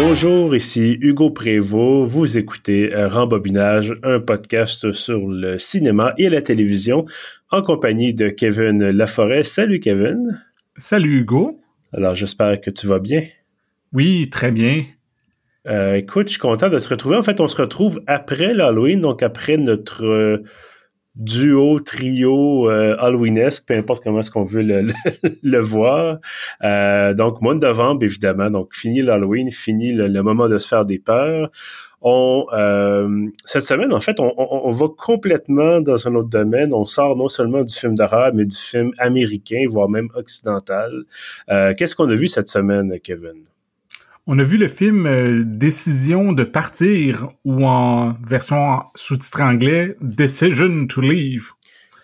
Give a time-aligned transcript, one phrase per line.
[0.00, 2.08] Bonjour, ici Hugo Prévost.
[2.08, 7.04] Vous écoutez euh, Rembobinage, un podcast sur le cinéma et la télévision
[7.50, 9.42] en compagnie de Kevin Laforêt.
[9.42, 10.40] Salut Kevin.
[10.76, 11.60] Salut Hugo.
[11.92, 13.24] Alors j'espère que tu vas bien.
[13.92, 14.84] Oui, très bien.
[15.66, 17.16] Euh, écoute, je suis content de te retrouver.
[17.16, 20.40] En fait, on se retrouve après l'Halloween, donc après notre
[21.18, 24.62] duo, trio euh, Halloweenesque, peu importe comment est-ce qu'on veut
[25.42, 26.18] le, voir.
[26.62, 28.50] Euh, donc, mois de novembre, évidemment.
[28.50, 31.50] Donc, fini l'Halloween, fini le, moment de se faire des peurs.
[32.00, 36.72] On, euh, cette semaine, en fait, on, on, va complètement dans un autre domaine.
[36.72, 40.92] On sort non seulement du film d'horreur, mais du film américain, voire même occidental.
[41.50, 43.48] Euh, Qu'est-ce qu'on a vu cette semaine, Kevin?
[44.30, 50.86] On a vu le film euh, Décision de partir ou en version sous-titre anglais Decision
[50.86, 51.52] to Leave.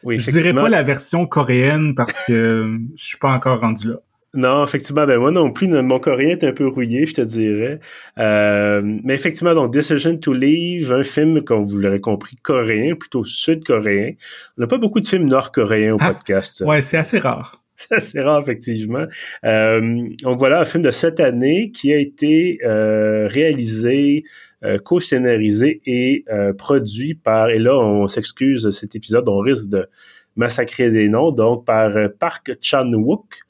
[0.05, 3.97] Oui, je dirais pas la version coréenne parce que je suis pas encore rendu là.
[4.33, 7.78] Non, effectivement, ben moi non plus, mon coréen est un peu rouillé, je te dirais.
[8.19, 13.27] Euh, mais effectivement, donc Decision to Leave, un film, comme vous l'aurez compris, coréen, plutôt
[13.27, 14.12] sud-coréen.
[14.56, 16.62] On n'a pas beaucoup de films nord-coréens au ah, podcast.
[16.66, 17.64] Ouais, c'est assez rare.
[17.98, 19.06] C'est rare, effectivement.
[19.44, 24.25] Euh, donc voilà, un film de cette année qui a été euh, réalisé,
[24.64, 29.89] euh, co-scénarisé et euh, produit par, et là on s'excuse cet épisode, on risque de
[30.36, 33.41] massacrer des noms, donc par Park Chan-wook,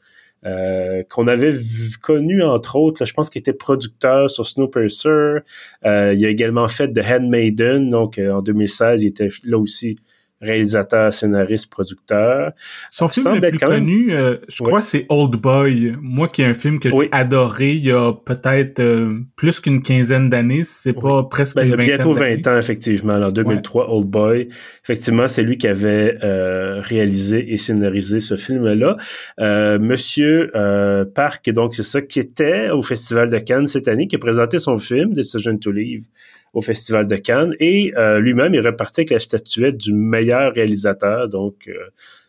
[1.09, 1.55] qu'on avait
[2.03, 5.38] connu entre autres, je pense qu'il était producteur sur Snowpiercer.
[5.86, 9.97] Euh, il a également fait The Handmaiden, donc en 2016, il était là aussi
[10.45, 12.53] réalisateur, scénariste, producteur.
[12.91, 15.95] Son film le plus connu, euh, je crois, c'est Old Boy.
[16.00, 19.83] Moi, qui est un film que j'ai adoré il y a peut-être euh, plus qu'une
[19.83, 23.15] quinzaine d'années, c'est pas presque ben, une vingtaine Bientôt 20 ans, effectivement.
[23.15, 24.48] En 2003, Old Boy.
[24.84, 28.97] Effectivement, c'est lui qui avait euh, réalisé et scénarisé ce film-là.
[29.78, 30.50] Monsieur
[31.15, 34.59] Park, donc c'est ça, qui était au Festival de Cannes cette année, qui a présenté
[34.59, 36.05] son film, Decision to Leave
[36.54, 37.54] au Festival de Cannes.
[37.60, 41.72] Et euh, lui-même est reparti avec la statuette du meilleur réalisateur, donc euh,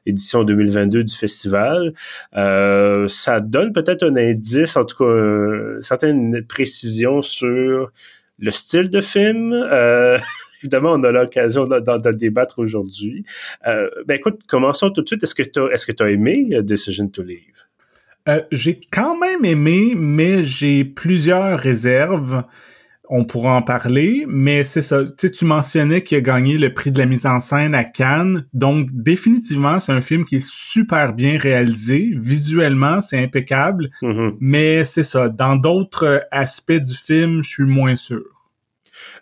[0.05, 1.93] édition 2022 du festival.
[2.35, 7.91] Euh, ça donne peut-être un indice, en tout cas, une certaine précision sur
[8.39, 9.53] le style de film.
[10.61, 13.23] évidemment, on a l'occasion d'en débattre aujourd'hui.
[13.63, 15.23] ben écoute, commençons tout de suite.
[15.23, 17.41] Est-ce que tu as, est-ce que as aimé Decision to Leave?
[18.51, 22.43] j'ai quand même aimé, mais j'ai plusieurs réserves
[23.09, 25.03] on pourra en parler, mais c'est ça.
[25.17, 28.45] Tu tu mentionnais qu'il a gagné le prix de la mise en scène à Cannes,
[28.53, 32.11] donc définitivement c'est un film qui est super bien réalisé.
[32.15, 34.35] Visuellement, c'est impeccable, mm-hmm.
[34.39, 35.29] mais c'est ça.
[35.29, 38.34] Dans d'autres aspects du film, je suis moins sûr.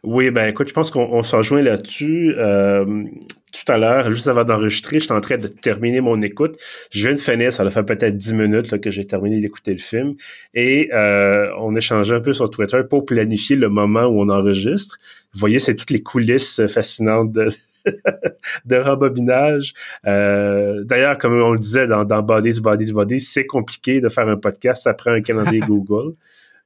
[0.03, 2.35] Oui, ben écoute, je pense qu'on s'en rejoint là-dessus.
[2.37, 3.05] Euh,
[3.53, 6.57] tout à l'heure, juste avant d'enregistrer, j'étais en train de terminer mon écoute.
[6.91, 9.77] Je viens de finir, ça a fait peut-être dix minutes que j'ai terminé d'écouter le
[9.77, 10.15] film.
[10.53, 14.97] Et euh, on échangeait un peu sur Twitter pour planifier le moment où on enregistre.
[15.33, 17.49] Vous voyez, c'est toutes les coulisses fascinantes de,
[18.65, 19.73] de rembobinage.
[20.05, 24.27] Euh, D'ailleurs, comme on le disait dans, dans Bodies, Bodies, Bodies, c'est compliqué de faire
[24.27, 26.13] un podcast, prend un calendrier Google.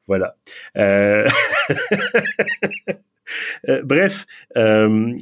[0.08, 0.36] Voilà.
[0.78, 1.28] Euh...
[3.70, 4.26] euh bref,
[4.56, 5.18] euh,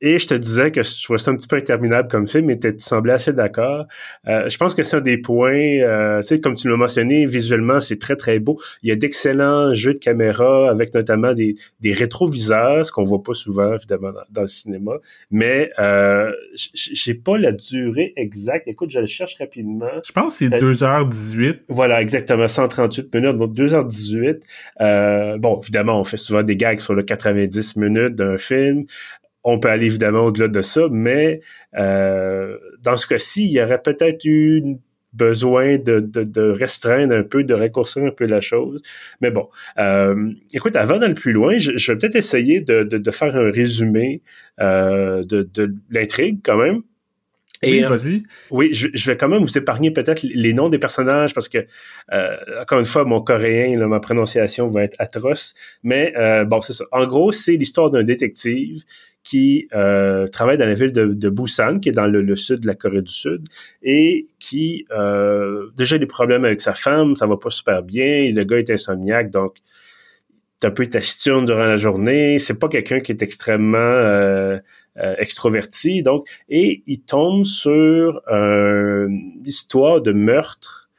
[0.00, 2.58] et je te disais que je trouvais ça un petit peu interminable comme film, et
[2.58, 3.86] tu semblais assez d'accord.
[4.28, 7.26] Euh, je pense que c'est un des points, euh, tu sais, comme tu l'as mentionné,
[7.26, 8.58] visuellement, c'est très, très beau.
[8.82, 13.22] Il y a d'excellents jeux de caméra avec notamment des, des rétroviseurs, ce qu'on voit
[13.22, 14.92] pas souvent, évidemment, dans, le cinéma.
[15.30, 16.32] Mais euh,
[16.74, 18.68] j'ai pas la durée exacte.
[18.68, 19.86] Écoute, je le cherche rapidement.
[20.04, 21.48] Je pense que c'est 2h18.
[21.48, 24.40] Euh, voilà, exactement, 138 minutes, donc 2h18.
[24.80, 28.84] Euh, bon, évidemment, on fait souvent des gags sur le 90 minutes d'un film
[29.44, 31.40] on peut aller évidemment au-delà de ça, mais
[31.78, 34.76] euh, dans ce cas-ci, il y aurait peut-être eu
[35.12, 38.80] besoin de, restreindre un peu, de raccourcir un peu la chose.
[39.20, 39.48] Mais bon,
[39.78, 44.22] euh, écoute, avant d'aller plus loin, je, vais peut-être essayer de, faire un résumé
[44.60, 46.82] euh, de, l'intrigue quand même.
[47.62, 48.22] Et, oui, vas-y.
[48.50, 51.66] oui, je, vais quand même vous épargner peut-être les noms des personnages parce que,
[52.58, 55.54] encore une fois, mon coréen, ma prononciation va être atroce.
[55.82, 56.14] Mais
[56.46, 56.84] bon, c'est ça.
[56.92, 58.84] En gros, c'est l'histoire d'un détective
[59.22, 62.74] qui euh, travaille dans la ville de, Busan, qui est dans le, sud de la
[62.74, 63.46] Corée du Sud,
[63.82, 68.44] et qui euh, déjà des problèmes avec sa femme, ça va pas super bien, le
[68.44, 69.56] gars est insomniaque, donc
[70.62, 74.58] est un peu taciturne durant la journée, c'est pas quelqu'un qui est extrêmement euh,
[74.98, 80.90] euh, extroverti, donc, et il tombe sur une histoire de meurtre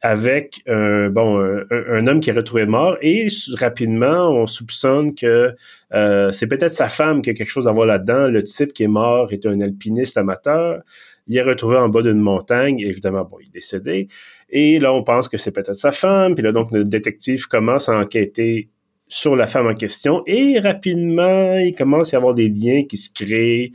[0.00, 1.38] avec un bon
[1.70, 5.54] un, homme qui est retrouvé mort et rapidement on soupçonne que
[5.94, 8.28] euh, c'est peut-être sa femme qui a quelque chose à voir là-dedans.
[8.28, 10.82] Le type qui est mort est un alpiniste amateur.
[11.26, 12.80] Il est retrouvé en bas d'une montagne.
[12.80, 14.08] Évidemment, bon, il est décédé.
[14.50, 16.34] Et là, on pense que c'est peut-être sa femme.
[16.34, 18.68] Puis là, donc, le détective commence à enquêter
[19.08, 22.98] sur la femme en question et rapidement, il commence à y avoir des liens qui
[22.98, 23.72] se créent.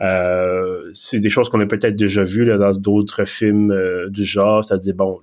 [0.00, 4.24] Euh, c'est des choses qu'on a peut-être déjà vues là, dans d'autres films euh, du
[4.24, 5.20] genre, c'est-à-dire, bon,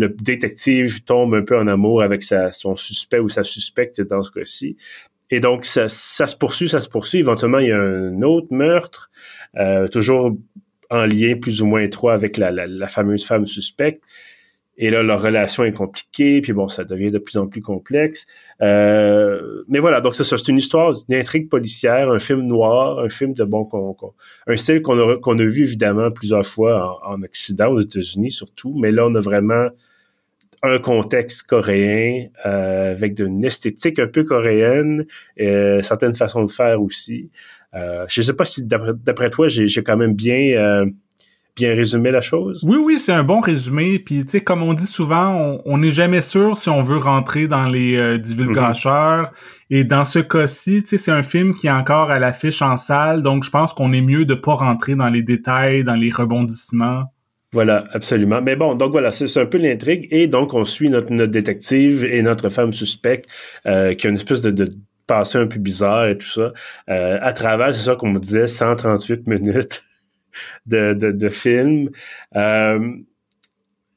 [0.00, 4.30] le détective tombe un peu en amour avec son suspect ou sa suspecte dans ce
[4.30, 4.76] cas-ci.
[5.30, 7.18] Et donc, ça, ça, se poursuit, ça se poursuit.
[7.18, 9.10] Éventuellement, il y a un autre meurtre,
[9.56, 10.36] euh, toujours
[10.90, 14.02] en lien plus ou moins étroit avec la, la, fameuse femme suspecte.
[14.76, 18.26] Et là, leur relation est compliquée, puis bon, ça devient de plus en plus complexe.
[18.62, 23.10] Euh, mais voilà, donc ça, c'est une histoire, une intrigue policière, un film noir, un
[23.10, 23.68] film de bon,
[24.46, 28.74] un style qu'on a, qu'on a vu évidemment plusieurs fois en Occident, aux États-Unis surtout,
[28.80, 29.68] mais là, on a vraiment
[30.62, 35.06] un contexte coréen euh, avec une esthétique un peu coréenne,
[35.40, 37.30] euh, certaines façons de faire aussi.
[37.74, 40.86] Euh, je ne sais pas si d'après toi, j'ai quand même bien euh,
[41.56, 42.64] bien résumé la chose.
[42.66, 43.98] Oui, oui, c'est un bon résumé.
[43.98, 47.48] Puis, tu sais, comme on dit souvent, on n'est jamais sûr si on veut rentrer
[47.48, 49.24] dans les euh, divulgateurs.
[49.24, 49.32] Mm-hmm.
[49.70, 52.76] Et dans ce cas-ci, tu sais, c'est un film qui est encore à l'affiche en
[52.76, 56.10] salle, donc je pense qu'on est mieux de pas rentrer dans les détails, dans les
[56.10, 57.04] rebondissements.
[57.52, 58.40] Voilà, absolument.
[58.40, 60.06] Mais bon, donc voilà, c'est un peu l'intrigue.
[60.10, 63.28] Et donc, on suit notre, détective et notre femme suspecte
[63.66, 64.68] euh, qui a une espèce de, de
[65.06, 66.52] passé un peu bizarre et tout ça.
[66.88, 69.82] Euh, à travers, c'est ça qu'on me disait, 138 minutes
[70.66, 71.90] de, de, de film.
[72.36, 72.78] Euh,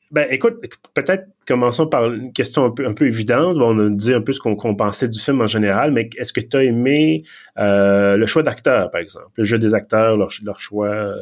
[0.10, 0.56] ben, écoute,
[0.96, 3.58] peut-être commençons par une question un peu, un peu évidente.
[3.58, 6.42] On a dit un peu ce qu'on pensait du film en général, mais est-ce que
[6.42, 7.24] tu as aimé
[7.60, 9.30] euh, le choix d'acteurs, par exemple?
[9.36, 11.14] Le jeu des acteurs, leur, leur choix?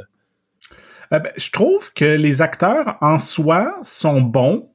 [1.13, 4.71] Euh, ben, je trouve que les acteurs en soi sont bons.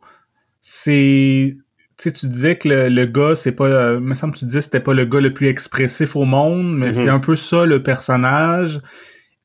[0.61, 1.57] C'est
[1.99, 4.59] tu sais, tu disais que le, gars, c'est pas, euh, me semble que tu disais
[4.59, 7.11] que c'était pas le gars le plus expressif au monde, mais c'est mm-hmm.
[7.11, 8.81] un peu ça le personnage.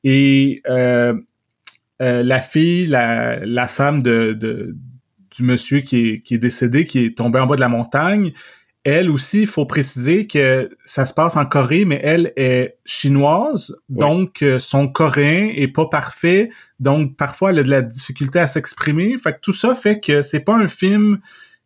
[0.04, 1.14] Et euh,
[1.98, 4.76] la fille, la, la femme de, de,
[5.30, 8.32] du monsieur qui est, qui est décédé, qui est tombé en bas de la montagne,
[8.84, 13.76] elle aussi, il faut préciser que ça se passe en Corée, mais elle est chinoise,
[13.88, 16.48] donc euh, son coréen est pas parfait,
[16.80, 19.16] donc parfois elle a de la difficulté à s'exprimer.
[19.18, 21.20] Fait que tout ça fait que c'est pas un film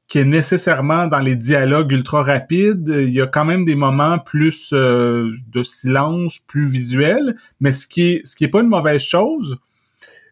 [0.08, 2.88] qui est nécessairement dans les dialogues ultra rapides.
[2.88, 7.86] Il y a quand même des moments plus euh, de silence, plus visuels, mais ce
[7.86, 9.56] qui est ce qui est pas une mauvaise chose.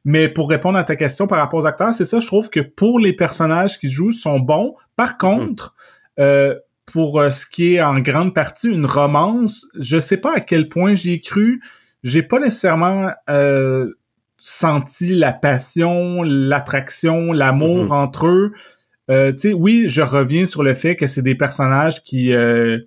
[0.04, 2.60] Mais pour répondre à ta question par rapport aux acteurs, c'est ça, je trouve que
[2.60, 4.74] pour les personnages qui jouent sont bons.
[4.96, 5.18] Par mm-hmm.
[5.18, 5.74] contre,
[6.20, 6.54] euh,
[6.86, 10.68] pour euh, ce qui est en grande partie une romance, je sais pas à quel
[10.68, 11.62] point j'y ai cru.
[12.02, 13.94] J'ai pas nécessairement euh,
[14.38, 17.92] senti la passion, l'attraction, l'amour mm-hmm.
[17.92, 18.52] entre eux.
[19.10, 22.78] Euh, tu sais, oui, je reviens sur le fait que c'est des personnages qui euh,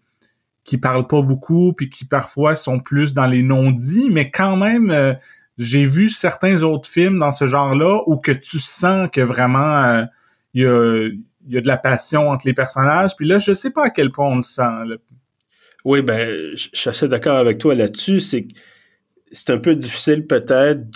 [0.64, 5.16] qui parlent pas beaucoup puis qui parfois sont plus dans les non-dits, mais quand même,
[5.58, 10.06] j'ai vu certains autres films dans ce genre-là où que tu sens que vraiment
[10.54, 11.10] il y a
[11.48, 13.16] il y a de la passion entre les personnages.
[13.16, 14.98] Puis là, je sais pas à quel point on le sent.
[15.86, 18.20] Oui, ben, je suis assez d'accord avec toi là-dessus.
[18.20, 18.48] C'est
[19.32, 20.90] c'est un peu difficile peut-être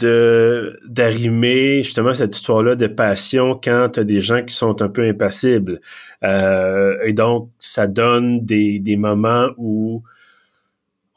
[0.87, 5.03] d'arrimer justement cette histoire-là de passion quand tu as des gens qui sont un peu
[5.03, 5.81] impassibles.
[6.23, 10.03] Euh, et donc, ça donne des, des moments où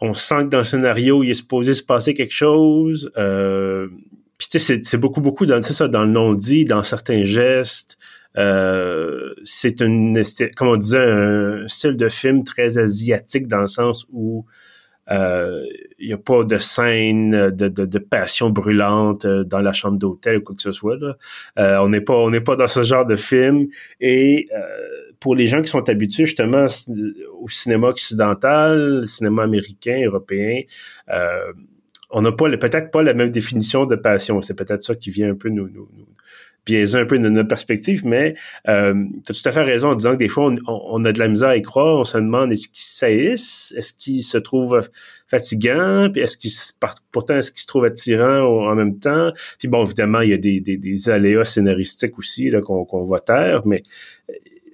[0.00, 3.10] on sent que dans le scénario, il est supposé se passer quelque chose.
[3.16, 3.88] Euh,
[4.38, 7.96] puis tu sais, c'est beaucoup, beaucoup dans, ça, dans le non-dit, dans certains gestes.
[8.36, 10.20] Euh, c'est une,
[10.56, 14.44] comme on disait, un style de film très asiatique dans le sens où
[15.10, 15.62] euh,
[15.98, 20.38] il n'y a pas de scène de, de, passion brûlante euh, dans la chambre d'hôtel
[20.38, 20.96] ou quoi que ce soit.
[21.56, 23.66] on n'est pas on n'est pas dans ce genre de film.
[24.00, 24.46] Et
[25.20, 26.66] pour les gens qui sont habitués justement
[27.40, 30.62] au cinéma occidental, cinéma américain, européen,
[32.10, 34.40] on n'a pas peut-être pas la même définition de passion.
[34.42, 35.88] C'est peut-être ça qui vient un peu nous, nous
[36.66, 38.34] biaiser un peu de notre perspective, mais
[38.68, 38.94] euh,
[39.24, 41.28] tu as tout à fait raison en disant que des fois, on, a de la
[41.28, 44.80] misère à y croire, on se demande est-ce qu'il saillisse, est-ce qu'il se trouve
[45.28, 46.50] fatigant, puis est-ce qu'il
[47.12, 49.30] pourtant est-ce qu'il se trouve attirant en même temps?
[49.58, 53.04] Puis bon, évidemment, il y a des, des, des aléas scénaristiques aussi là, qu'on, qu'on
[53.04, 53.82] va taire, mais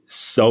[0.06, 0.49] ça,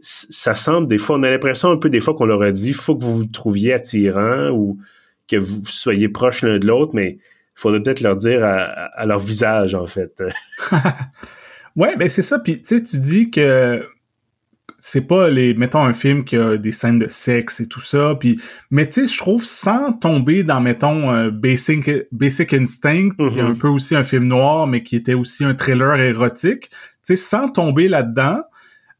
[0.00, 2.72] ça semble des fois, on a l'impression un peu des fois qu'on leur a dit,
[2.72, 4.78] faut que vous vous trouviez attirant ou
[5.28, 7.18] que vous soyez proches l'un de l'autre, mais
[7.54, 10.22] faudrait peut-être leur dire à, leur visage, en fait.
[11.76, 12.38] ouais, ben c'est ça.
[12.38, 13.84] Puis tu sais, tu dis que
[14.84, 18.16] c'est pas les mettons un film qui a des scènes de sexe et tout ça
[18.18, 18.40] puis
[18.72, 23.40] mais tu sais je trouve sans tomber dans mettons euh, Basic Basic Instinct qui est
[23.40, 23.58] un mm-hmm.
[23.58, 27.48] peu aussi un film noir mais qui était aussi un thriller érotique tu sais sans
[27.48, 28.40] tomber là-dedans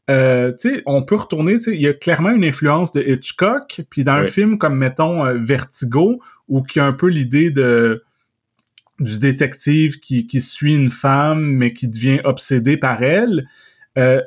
[0.09, 3.01] euh, tu sais on peut retourner tu sais il y a clairement une influence de
[3.01, 7.51] Hitchcock puis dans un film comme mettons euh, Vertigo où qui a un peu l'idée
[7.51, 8.05] de
[8.99, 13.47] du détective qui, qui suit une femme mais qui devient obsédé par elle
[13.97, 14.21] euh,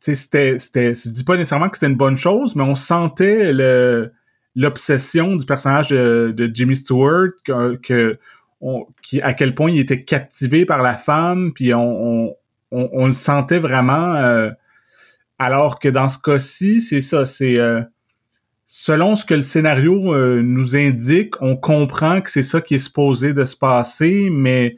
[0.00, 4.12] c'était, c'était, je dis pas nécessairement que c'était une bonne chose, mais on sentait le,
[4.56, 8.18] l'obsession du personnage de, de Jimmy Stewart, que, que
[8.62, 12.34] on, qui, à quel point il était captivé par la femme, puis on,
[12.70, 14.14] on, on, le sentait vraiment.
[14.16, 14.50] Euh,
[15.38, 17.82] alors que dans ce cas-ci, c'est ça, c'est euh,
[18.72, 22.78] selon ce que le scénario euh, nous indique, on comprend que c'est ça qui est
[22.78, 24.76] supposé de se passer, mais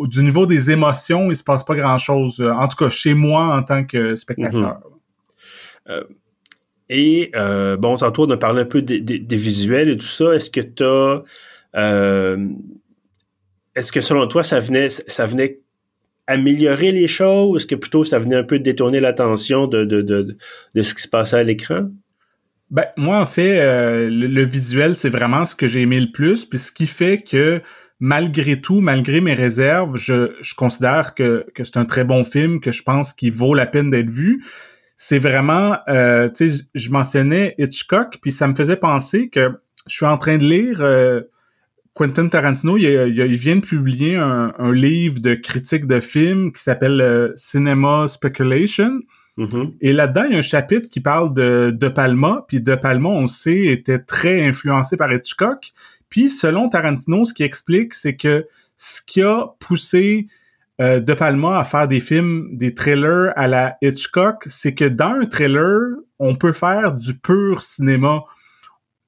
[0.00, 2.40] du niveau des émotions, il se passe pas grand-chose.
[2.40, 4.82] Euh, en tout cas, chez moi, en tant que spectateur.
[4.82, 5.92] Mhm.
[5.92, 6.04] Euh,
[6.90, 7.32] et,
[7.78, 9.00] bon, tantôt, on a parlé un peu des,
[9.30, 10.34] visuels et tout ça.
[10.34, 11.22] Est-ce que tu as...
[13.74, 15.60] Est-ce que, selon toi, ça venait, ça venait
[16.26, 17.62] améliorer les choses?
[17.62, 20.36] Est-ce que plutôt ça venait un peu détourner l'attention de
[20.74, 21.88] ce qui se passait à l'écran?
[22.70, 23.60] Ben, moi, en fait,
[24.08, 26.44] le, le, visuel, c'est vraiment ce que j'ai aimé le plus.
[26.44, 27.62] Puis ce qui fait que
[28.00, 32.60] malgré tout, malgré mes réserves, je, je considère que, que c'est un très bon film,
[32.60, 34.44] que je pense qu'il vaut la peine d'être vu.
[34.96, 39.50] C'est vraiment, euh, tu sais, je mentionnais Hitchcock, puis ça me faisait penser que
[39.86, 41.22] je suis en train de lire euh,
[41.94, 46.62] Quentin Tarantino, il, il, vient de publier un, un, livre de critique de films qui
[46.62, 49.00] s'appelle euh, Cinema Speculation.
[49.38, 49.74] Mm-hmm.
[49.80, 53.08] Et là-dedans, il y a un chapitre qui parle de De Palma, puis De Palma,
[53.08, 55.72] on sait, était très influencé par Hitchcock.
[56.08, 60.28] Puis, selon Tarantino, ce qui explique, c'est que ce qui a poussé
[60.80, 65.20] euh, De Palma à faire des films, des trailers à la Hitchcock, c'est que dans
[65.20, 68.22] un trailer, on peut faire du pur cinéma.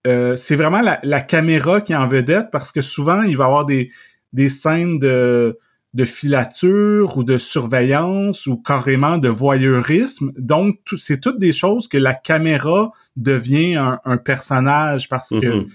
[0.06, 3.46] Euh, c'est vraiment la, caméra qui est en vedette parce que souvent, il va y
[3.46, 3.90] avoir des,
[4.32, 5.58] des scènes de,
[5.96, 10.32] de filature ou de surveillance ou carrément de voyeurisme.
[10.38, 15.66] Donc, c'est toutes des choses que la caméra devient un, personnage parce que mm-hmm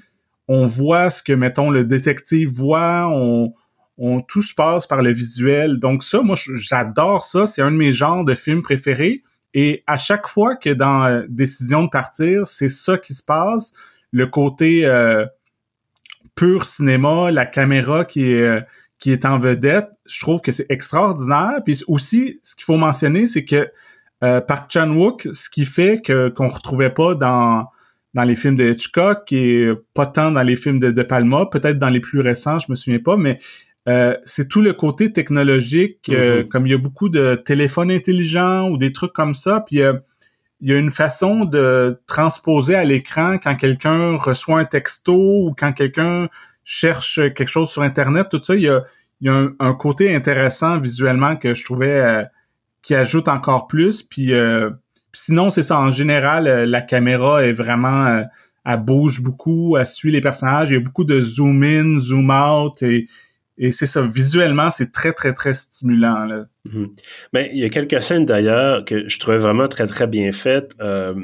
[0.53, 3.53] on voit ce que, mettons, le détective voit, on,
[3.97, 5.79] on tout se passe par le visuel.
[5.79, 7.45] Donc ça, moi, j'adore ça.
[7.45, 9.23] C'est un de mes genres de films préférés.
[9.53, 13.71] Et à chaque fois que dans euh, Décision de partir, c'est ça qui se passe.
[14.11, 15.25] Le côté euh,
[16.35, 18.61] pur cinéma, la caméra qui est, euh,
[19.01, 21.59] qui est en vedette, je trouve que c'est extraordinaire.
[21.65, 23.69] Puis aussi, ce qu'il faut mentionner, c'est que
[24.21, 27.67] Park Chan-wook, ce qui fait que qu'on retrouvait pas dans
[28.13, 31.79] dans les films de Hitchcock et pas tant dans les films de De Palma, peut-être
[31.79, 33.39] dans les plus récents, je me souviens pas, mais
[33.89, 36.47] euh, c'est tout le côté technologique, euh, mm-hmm.
[36.49, 39.93] comme il y a beaucoup de téléphones intelligents ou des trucs comme ça, puis euh,
[40.59, 45.55] il y a une façon de transposer à l'écran quand quelqu'un reçoit un texto ou
[45.57, 46.29] quand quelqu'un
[46.63, 48.83] cherche quelque chose sur Internet, tout ça, il y a,
[49.19, 52.25] il y a un, côté intéressant visuellement que je trouvais
[52.81, 54.33] qui ajoute encore plus, puis
[55.13, 55.79] sinon, c'est ça.
[55.79, 58.23] En général, euh, la caméra est vraiment, euh,
[58.65, 60.69] elle bouge beaucoup, elle suit les personnages.
[60.69, 63.07] Il y a beaucoup de zoom in, zoom out et,
[63.57, 64.01] et c'est ça.
[64.01, 66.25] Visuellement, c'est très, très, très stimulant.
[66.25, 66.45] Là.
[67.33, 70.73] Ben, il y a quelques scènes d'ailleurs que je trouvais vraiment très, très bien faites.
[70.79, 71.15] Euh,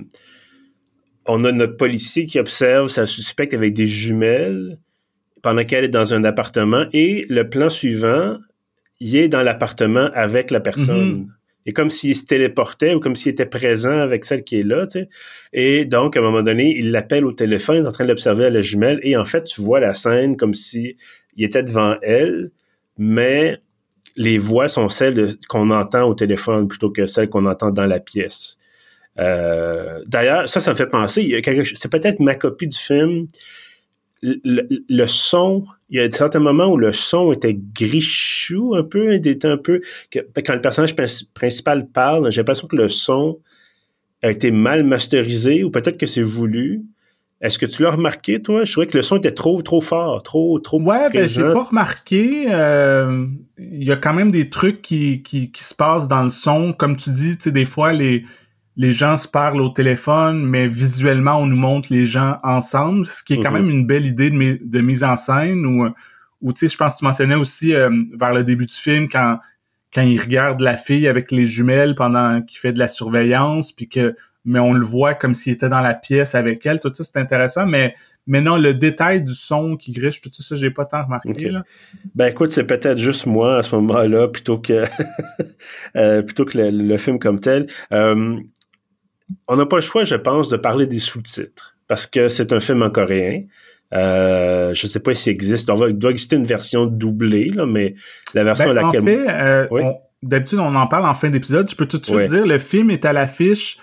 [1.25, 4.79] on a notre policier qui observe sa suspecte avec des jumelles
[5.47, 8.35] pendant qu'elle est dans un appartement et le plan suivant,
[8.99, 11.21] il est dans l'appartement avec la personne.
[11.21, 11.27] Mm-hmm
[11.65, 14.87] et comme s'il se téléportait ou comme s'il était présent avec celle qui est là,
[14.87, 15.09] tu sais.
[15.51, 18.09] Et donc, à un moment donné, il l'appelle au téléphone, il est en train de
[18.09, 20.95] l'observer à la jumelle, et en fait, tu vois la scène comme si
[21.35, 22.51] il était devant elle,
[22.97, 23.57] mais
[24.15, 27.99] les voix sont celles qu'on entend au téléphone plutôt que celles qu'on entend dans la
[27.99, 28.57] pièce.
[29.19, 31.41] Euh, d'ailleurs, ça, ça me fait penser,
[31.75, 33.27] c'est peut-être ma copie du film,
[34.21, 39.27] le, son, il y a certains moments où le son était grichou un peu, il
[39.27, 39.81] était un peu,
[40.11, 40.95] quand le personnage
[41.33, 43.39] principal parle, j'ai l'impression que le son
[44.23, 46.83] a été mal masterisé ou peut-être que c'est voulu.
[47.39, 48.63] Est-ce que tu l'as remarqué, toi?
[48.63, 51.65] Je trouvais que le son était trop, trop fort, trop, trop Ouais, ben, j'ai pas
[51.65, 52.47] remarqué.
[52.49, 53.27] Euh,
[53.59, 56.73] il y a quand même des trucs qui, qui, qui se passent dans le son.
[56.73, 58.23] Comme tu dis, tu sais, des fois, les,
[58.77, 63.23] les gens se parlent au téléphone, mais visuellement, on nous montre les gens ensemble, ce
[63.23, 63.61] qui est quand mhm.
[63.61, 65.65] même une belle idée de, de mise en scène.
[65.65, 65.89] Ou,
[66.41, 69.09] ou tu sais, je pense que tu mentionnais aussi euh, vers le début du film
[69.09, 69.39] quand
[69.93, 73.87] quand il regarde la fille avec les jumelles pendant qu'il fait de la surveillance, puis
[73.87, 74.15] que
[74.45, 76.79] mais on le voit comme s'il était dans la pièce avec elle.
[76.79, 77.95] Tout ça, c'est intéressant, mais
[78.27, 81.49] mais non, le détail du son qui griche, tout ça, j'ai pas tant remarqué.
[81.49, 81.63] Là.
[82.15, 84.83] Ben écoute, c'est peut-être juste moi à ce moment-là, plutôt que
[85.95, 87.67] euh, plutôt que le, film comme tel.
[87.91, 88.37] Euh,
[89.47, 92.59] on n'a pas le choix, je pense, de parler des sous-titres parce que c'est un
[92.59, 93.43] film en coréen.
[93.93, 95.71] Euh, je sais pas s'il existe.
[95.87, 97.95] Il doit exister une version doublée, là, mais
[98.33, 99.01] la version ben, à laquelle...
[99.01, 99.91] En fait, euh,
[100.21, 101.69] d'habitude, on en parle en fin d'épisode.
[101.69, 103.77] Je peux tout de suite dire, le film est à l'affiche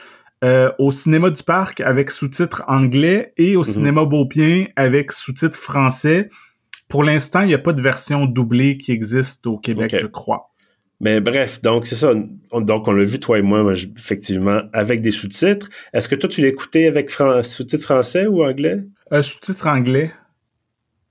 [0.45, 3.65] euh, au cinéma du parc avec sous-titres anglais et au mhm.
[3.65, 6.29] cinéma Beaupien avec sous-titres français.
[6.89, 10.51] Pour l'instant, il n'y a pas de version doublée qui existe au Québec, je crois.
[11.01, 12.13] Mais bref, donc c'est ça.
[12.15, 15.69] donc on l'a vu toi et moi, effectivement, avec des sous-titres.
[15.93, 18.83] Est-ce que toi tu l'écoutais avec sous-titres français ou anglais?
[19.13, 20.13] Euh, Sous-titres anglais.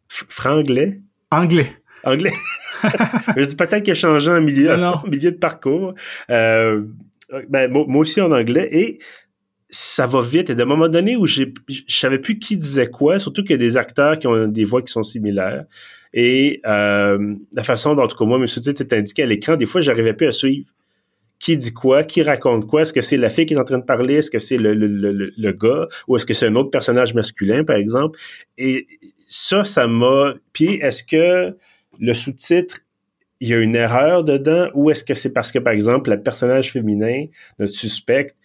[0.07, 1.01] Franglais?
[1.31, 1.67] Anglais.
[2.03, 2.33] Anglais.
[3.37, 4.75] je dis peut-être qu'il a changé en milieu,
[5.07, 5.93] milieu de parcours.
[6.29, 6.83] Euh,
[7.49, 8.99] ben, moi, aussi en anglais et
[9.73, 10.51] ça va vite.
[10.51, 11.45] Et d'un moment donné où je
[11.87, 14.83] savais plus qui disait quoi, surtout qu'il y a des acteurs qui ont des voix
[14.83, 15.65] qui sont similaires.
[16.13, 18.45] Et euh, la façon dont, en tout cas, moi, M.
[18.45, 20.69] sous-titres est indiqué à l'écran, des fois, j'arrivais plus à suivre.
[21.39, 22.03] Qui dit quoi?
[22.03, 22.83] Qui raconte quoi?
[22.83, 24.15] Est-ce que c'est la fille qui est en train de parler?
[24.15, 25.87] Est-ce que c'est le, le, le, le, gars?
[26.07, 28.19] Ou est-ce que c'est un autre personnage masculin, par exemple?
[28.59, 28.87] Et
[29.27, 30.35] ça, ça m'a...
[30.53, 31.57] Puis, est-ce que
[31.99, 32.81] le sous-titre,
[33.39, 34.69] il y a une erreur dedans?
[34.75, 37.25] Ou est-ce que c'est parce que, par exemple, le personnage féminin,
[37.57, 38.35] notre suspect,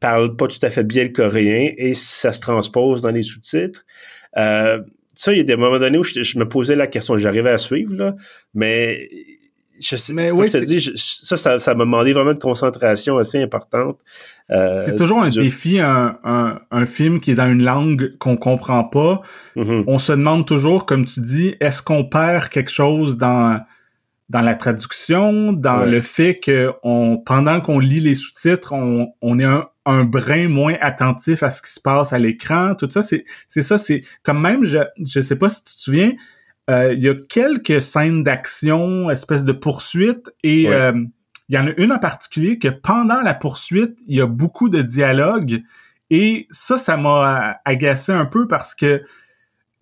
[0.00, 3.84] parle pas tout à fait bien le coréen et ça se transpose dans les sous-titres?
[4.36, 4.80] Euh,
[5.14, 7.58] ça, il y a des moments donnés où je, me posais la question, j'arrivais à
[7.58, 8.14] suivre, là,
[8.54, 9.08] mais
[9.80, 14.00] je sais, mais oui, je ça, ça, ça m'a demandé vraiment de concentration assez importante.
[14.50, 18.36] Euh, c'est toujours un défi, un, un, un, film qui est dans une langue qu'on
[18.36, 19.22] comprend pas.
[19.56, 19.84] Mm-hmm.
[19.86, 23.60] On se demande toujours, comme tu dis, est-ce qu'on perd quelque chose dans
[24.28, 29.38] dans la traduction, dans le fait que on, pendant qu'on lit les sous-titres, on, on
[29.38, 32.74] est un, un brin moins attentif à ce qui se passe à l'écran.
[32.74, 35.80] Tout ça, c'est c'est ça, c'est comme même, je je sais pas si tu te
[35.80, 36.12] souviens,
[36.68, 40.92] euh, il y a quelques scènes d'action, espèce de poursuite, et euh,
[41.48, 44.68] il y en a une en particulier que pendant la poursuite, il y a beaucoup
[44.68, 45.62] de dialogue,
[46.10, 49.02] et ça, ça m'a agacé un peu parce que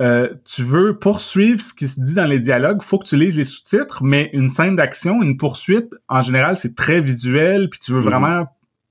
[0.01, 3.37] euh, tu veux poursuivre ce qui se dit dans les dialogues, faut que tu lises
[3.37, 7.93] les sous-titres, mais une scène d'action, une poursuite, en général, c'est très visuel, puis tu
[7.93, 8.05] veux mm-hmm.
[8.05, 8.47] vraiment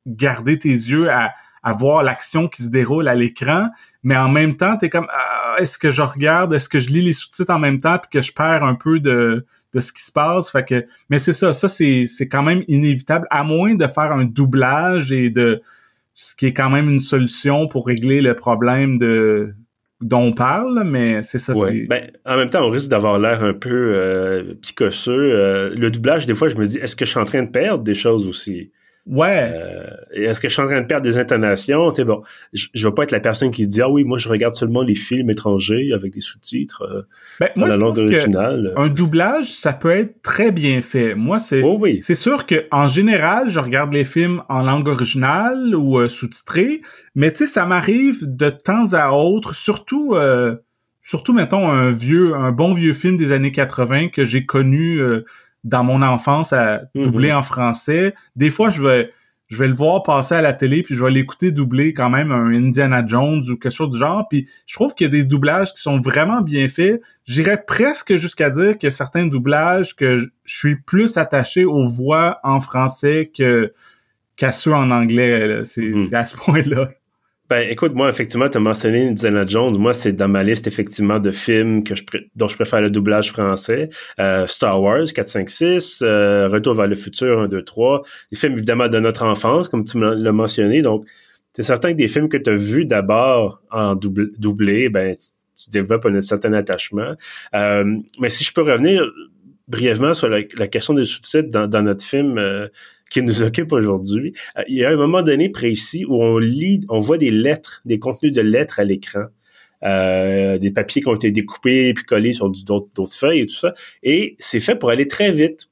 [0.07, 1.31] garder tes yeux à,
[1.63, 3.69] à voir l'action qui se déroule à l'écran,
[4.03, 6.89] mais en même temps, tu es comme ah, est-ce que je regarde, est-ce que je
[6.89, 9.91] lis les sous-titres en même temps puis que je perds un peu de de ce
[9.91, 13.43] qui se passe, fait que mais c'est ça, ça c'est c'est quand même inévitable à
[13.43, 15.63] moins de faire un doublage et de
[16.13, 19.55] ce qui est quand même une solution pour régler le problème de
[20.03, 21.55] dont on parle, mais c'est ça.
[21.55, 21.85] Ouais.
[21.87, 25.11] Ben, en même temps, on risque d'avoir l'air un peu euh, picosseux.
[25.11, 27.49] Euh, le doublage, des fois, je me dis, est-ce que je suis en train de
[27.49, 28.71] perdre des choses aussi?
[29.05, 29.51] Ouais.
[29.53, 31.89] Euh, est-ce que je suis en train de perdre des intonations?
[31.91, 32.21] Tu sais, bon,
[32.53, 34.81] je, je vais pas être la personne qui dit Ah oui, moi je regarde seulement
[34.81, 37.01] les films étrangers avec des sous-titres euh,
[37.39, 38.73] ben, dans la langue originale.
[38.77, 41.15] Un doublage, ça peut être très bien fait.
[41.15, 41.97] Moi, c'est oh oui.
[42.01, 46.81] c'est sûr que en général, je regarde les films en langue originale ou euh, sous-titrés,
[47.13, 50.55] mais tu sais, ça m'arrive de temps à autre, surtout euh,
[51.01, 55.01] surtout mettons un vieux un bon vieux film des années 80 que j'ai connu
[55.63, 57.37] dans mon enfance à doubler mhm.
[57.37, 58.13] en français.
[58.35, 59.11] Des fois, je vais
[59.47, 62.31] je vais le voir passer à la télé puis je vais l'écouter doubler quand même
[62.31, 65.25] un Indiana Jones ou quelque chose du genre puis je trouve qu'il y a des
[65.25, 67.01] doublages qui sont vraiment bien faits.
[67.25, 72.61] J'irais presque jusqu'à dire que certains doublages que je suis plus attaché aux voix en
[72.61, 73.73] français que
[74.35, 75.59] qu'à ceux en anglais.
[75.59, 76.05] Mhm.
[76.05, 76.89] C'est à ce point-là.
[77.49, 79.77] Ben, écoute, moi, effectivement, tu as mentionné Indiana Jones.
[79.77, 82.03] Moi, c'est dans ma liste, effectivement, de films que je
[82.35, 83.89] dont je préfère le doublage français.
[84.19, 88.01] Euh, Star Wars 4, 5, 6, Retour vers le futur 1, 2, 3.
[88.31, 90.81] Les films, évidemment, de notre enfance, comme tu l'as mentionné.
[90.81, 91.05] Donc,
[91.53, 95.15] c'est certain que des films que tu as vus d'abord en doublé, ben,
[95.55, 97.13] tu développes un certain attachement.
[97.53, 99.03] Euh, mais si je peux revenir
[99.67, 102.67] brièvement sur la, question des sous-titres dans, dans, notre film euh,
[103.13, 104.33] qui nous occupe aujourd'hui.
[104.57, 107.81] Euh, il y a un moment donné précis où on lit, on voit des lettres,
[107.85, 109.25] des contenus de lettres à l'écran.
[109.85, 113.73] Euh, des papiers qui ont été découpés puis collés sur d'autres feuilles et tout ça.
[114.01, 115.67] Et c'est fait pour aller très vite,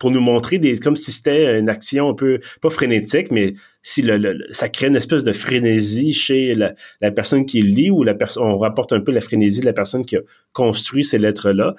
[0.00, 4.02] pour nous montrer des comme si c'était une action un peu pas frénétique, mais si
[4.02, 8.14] le, ça crée une espèce de frénésie chez la, la personne qui lit ou la
[8.14, 10.20] personne, on rapporte un peu la frénésie de la personne qui a
[10.52, 11.76] construit ces lettres là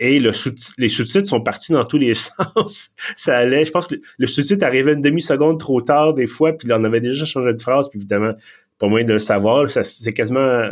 [0.00, 2.90] et le sous les sous-titres sont partis dans tous les sens.
[3.16, 6.66] ça allait, je pense que le, sous-titre arrivait une demi-seconde trop tard des fois, puis
[6.72, 8.32] on avait déjà changé de phrase, puis évidemment,
[8.78, 10.70] pas moyen de le savoir, ça c'est quasiment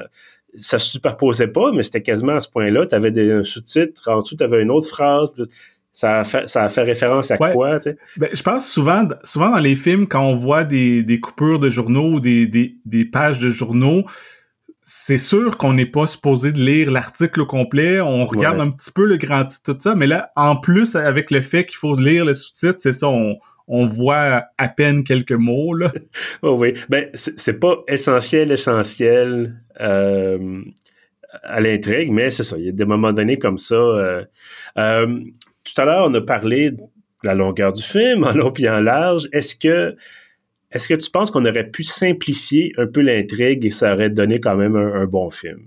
[0.56, 4.08] ça se superposait pas, mais c'était quasiment à ce point-là, tu avais des, un sous-titre,
[4.10, 5.28] en dessous tu avais une autre phrase,
[5.92, 7.98] ça a fait, ça a fait référence à quoi, tu sais?
[8.16, 11.68] Ben, je pense souvent, souvent dans les films, quand on voit des, des coupures de
[11.68, 14.04] journaux ou des, des, des pages de journaux,
[14.90, 18.00] c'est sûr qu'on n'est pas supposé de lire l'article au complet.
[18.00, 19.94] On regarde un petit peu le grand titre, tout ça.
[19.94, 23.36] Mais là, en plus, avec le fait qu'il faut lire le sous-titre, c'est ça, on,
[23.66, 25.92] on voit à peine quelques mots là.
[26.42, 30.62] oh oui, ben c'est pas essentiel essentiel euh,
[31.42, 32.56] à l'intrigue, mais c'est ça.
[32.56, 33.74] Il y a des moments donnés comme ça.
[33.74, 34.24] Euh,
[34.78, 35.20] euh,
[35.64, 36.82] tout à l'heure, on a parlé de
[37.24, 39.28] la longueur du film, en long et en large.
[39.32, 39.96] Est-ce que
[40.70, 44.40] est-ce que tu penses qu'on aurait pu simplifier un peu l'intrigue et ça aurait donné
[44.40, 45.60] quand même un, bon film?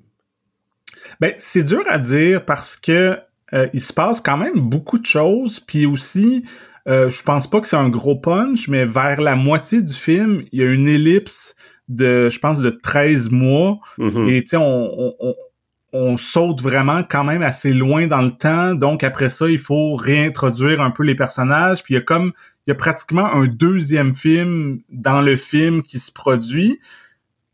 [1.20, 3.18] Ben, c'est dur à dire parce que
[3.54, 6.46] euh, il se passe quand même beaucoup de choses, puis aussi,
[6.88, 10.44] euh, je pense pas que c'est un gros punch, mais vers la moitié du film,
[10.52, 11.56] il y a une ellipse
[11.90, 14.30] de, je pense, de 13 mois, mm-hmm.
[14.30, 15.36] et tu sais, on, on,
[15.94, 18.76] on saute vraiment quand même assez loin dans le temps.
[18.76, 21.84] Donc après ça, il faut réintroduire un peu les personnages.
[21.84, 22.32] Puis il y a comme
[22.72, 26.80] y a pratiquement un deuxième film dans le film qui se produit.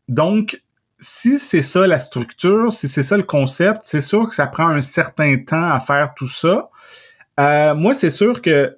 [0.08, 0.60] Donc
[1.00, 4.68] si c'est ça la structure, si c'est ça le concept, c'est sûr que ça prend
[4.68, 6.68] un certain temps à faire tout ça.
[7.38, 8.76] Euh, moi, c'est sûr que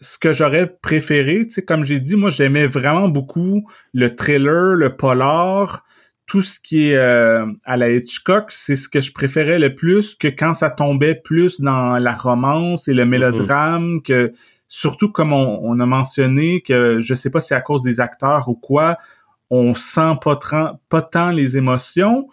[0.00, 5.84] ce que j'aurais préféré, comme j'ai dit, moi j'aimais vraiment beaucoup le thriller, le polar,
[6.26, 10.14] tout ce qui est euh, à la Hitchcock, c'est ce que je préférais le plus
[10.14, 13.08] que quand ça tombait plus dans la romance et le mm-hmm.
[13.08, 14.32] mélodrame, que
[14.68, 18.54] surtout comme on, a mentionné que je sais pas si à cause des acteurs ou
[18.54, 18.96] quoi,
[19.50, 20.38] on sent pas,
[20.88, 22.28] pas tant les émotions.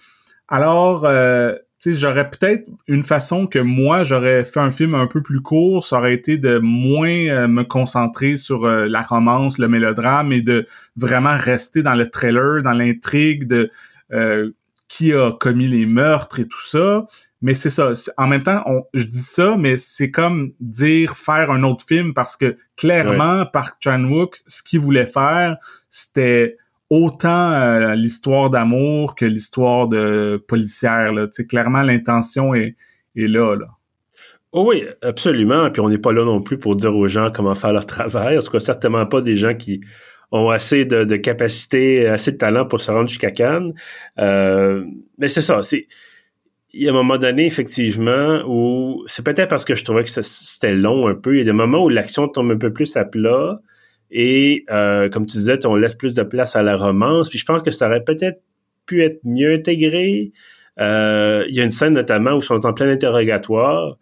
[0.48, 5.42] Alors, euh, j'aurais peut-être une façon que moi, j'aurais fait un film un peu plus
[5.42, 10.32] court, ça aurait été de moins euh, me concentrer sur euh, la romance, le mélodrame
[10.32, 13.70] et de vraiment rester dans le trailer, dans l'intrigue de
[14.12, 14.52] euh,
[14.88, 17.06] qui a commis les meurtres et tout ça.
[17.42, 17.92] Mais c'est ça.
[18.18, 22.14] En même temps, on, je dis ça, mais c'est comme dire faire un autre film
[22.14, 25.58] parce que clairement, par Chan-wook, ce qu'il voulait faire,
[25.90, 26.58] c'était
[26.90, 31.12] autant euh, l'histoire d'amour que l'histoire de policière.
[31.14, 31.28] Là.
[31.48, 32.76] clairement, l'intention est,
[33.16, 33.68] est là, là.
[34.58, 35.70] Oh oui, absolument.
[35.70, 38.38] Puis on n'est pas là non plus pour dire aux gens comment faire leur travail.
[38.38, 39.82] En tout cas, certainement pas des gens qui
[40.32, 43.74] ont assez de, de capacité, assez de talent pour se rendre jusqu'à Cannes.
[44.18, 44.86] Euh,
[45.18, 45.62] mais c'est ça.
[45.62, 45.88] C'est
[46.76, 50.10] il y a un moment donné, effectivement, où c'est peut-être parce que je trouvais que
[50.10, 51.36] c'était long un peu.
[51.36, 53.62] Il y a des moments où l'action tombe un peu plus à plat.
[54.12, 57.30] Et euh, comme tu disais, on laisse plus de place à la romance.
[57.30, 58.42] Puis je pense que ça aurait peut-être
[58.86, 60.34] pu être mieux intégré.
[60.82, 63.98] Euh, il y a une scène notamment où ils sont en plein interrogatoire,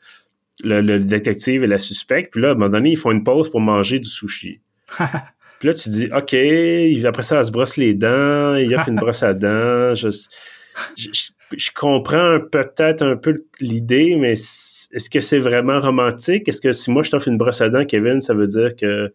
[0.64, 2.34] le, détective et la suspecte.
[2.34, 4.62] Puis là, à un moment donné, ils font une pause pour manger du sushi.
[5.60, 6.36] puis là, tu dis, OK,
[7.06, 9.94] après ça, elle se brosse les dents, il a fait une brosse à dents.
[9.94, 10.10] Je,
[10.98, 11.30] je
[11.74, 16.48] comprends peut-être un peu l'idée, mais est-ce que c'est vraiment romantique?
[16.48, 19.12] Est-ce que si moi je t'offre une brosse à dents, Kevin, ça veut dire que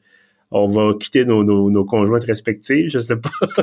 [0.51, 3.31] on va quitter nos, nos, conjointes respectives, je sais pas.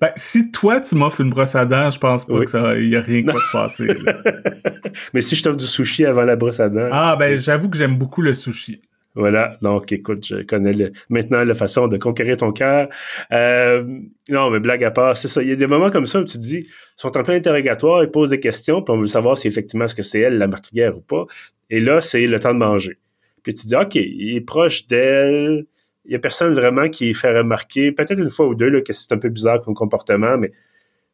[0.00, 2.96] ben, si toi, tu m'offres une brosse à dents, je pense pas que ça, y
[2.96, 3.86] a rien qui va se passer.
[5.12, 6.88] Mais si je t'offre du sushi avant la brosse à dents.
[6.90, 8.80] Ah, ben, j'avoue que j'aime beaucoup le sushi.
[9.14, 12.88] Voilà, donc écoute, je connais maintenant la façon de conquérir ton cœur.
[13.30, 13.84] Euh,
[14.30, 15.42] non, mais blague à part, c'est ça.
[15.42, 17.34] Il y a des moments comme ça où tu te dis, ils sont en plein
[17.34, 20.38] interrogatoire, ils posent des questions, puis on veut savoir si effectivement ce que c'est elle,
[20.38, 21.26] la meurtrière ou pas.
[21.68, 22.98] Et là, c'est le temps de manger.
[23.42, 25.66] Puis tu dis, OK, il est proche d'elle.
[26.06, 29.12] Il y a personne vraiment qui fait remarquer, peut-être une fois ou deux, que c'est
[29.12, 30.52] un peu bizarre comme comportement, mais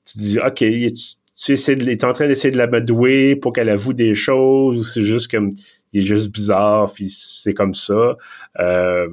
[0.04, 3.68] tu dis, OK, tu, essaies de, es en train d'essayer de la douer pour qu'elle
[3.68, 5.52] avoue des choses, ou c'est juste comme,
[5.92, 8.16] il est juste bizarre, puis c'est comme ça.
[8.58, 9.08] Euh,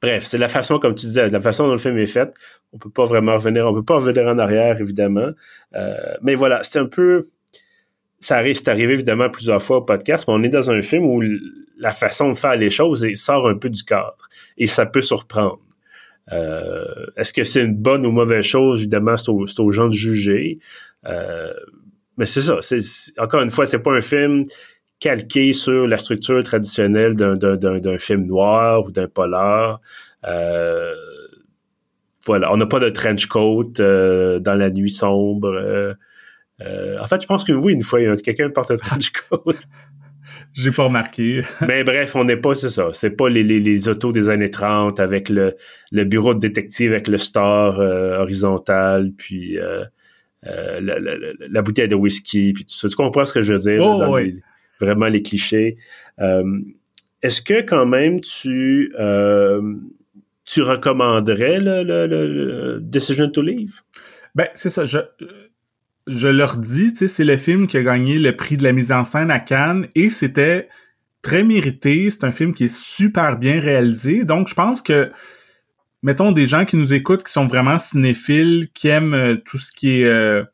[0.00, 2.32] bref, c'est la façon, comme tu disais, la façon dont le film est fait.
[2.72, 5.30] On peut pas vraiment revenir, on peut pas revenir en arrière, évidemment.
[5.74, 7.26] Euh, mais voilà, c'est un peu
[8.20, 11.04] ça arrive, c'est arrivé évidemment plusieurs fois au podcast, mais on est dans un film
[11.04, 11.22] où
[11.78, 15.60] la façon de faire les choses sort un peu du cadre et ça peut surprendre.
[16.32, 18.78] Euh, est-ce que c'est une bonne ou mauvaise chose?
[18.78, 20.58] Évidemment, c'est aux, gens de juger.
[22.16, 22.58] Mais c'est ça.
[23.18, 24.44] Encore une fois, c'est pas un film
[25.00, 29.80] calqué sur la structure traditionnelle d'un, film noir ou d'un polar.
[30.26, 30.94] Euh,
[32.24, 35.94] voilà, on n'a pas de trench coat dans la nuit sombre.
[36.62, 39.42] Euh, en fait, je pense que oui, une fois, quelqu'un porte un trench coat.
[40.54, 41.42] J'ai pas remarqué.
[41.68, 42.88] Mais bref, on n'est pas, c'est ça.
[42.92, 45.54] C'est pas les, les, les, autos des années 30 avec le,
[45.92, 49.84] le bureau de détective avec le star euh, horizontal, puis euh,
[50.46, 51.14] euh la, la,
[51.48, 52.88] la, bouteille de whisky, puis tout ça.
[52.88, 53.84] Tu comprends ce que je veux dire?
[53.84, 54.40] Oh, oui.
[54.80, 55.76] Vraiment les clichés.
[56.20, 56.60] Euh,
[57.22, 58.92] est-ce que quand même tu
[60.44, 63.80] tu recommanderais le, le, le, Decision to Leave?
[64.36, 64.84] Ben, c'est ça.
[64.84, 64.98] Je,
[66.06, 68.72] je leur dis, tu sais, c'est le film qui a gagné le prix de la
[68.72, 70.68] mise en scène à Cannes et c'était
[71.22, 72.08] très mérité.
[72.10, 74.24] C'est un film qui est super bien réalisé.
[74.24, 75.10] Donc, je pense que,
[76.02, 79.72] mettons, des gens qui nous écoutent, qui sont vraiment cinéphiles, qui aiment euh, tout ce
[79.72, 80.44] qui est euh,